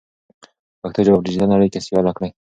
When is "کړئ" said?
2.17-2.29